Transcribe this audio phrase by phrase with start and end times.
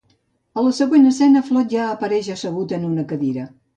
[0.61, 3.51] A la següent escena, Floyd ja apareix assegut en una cadira.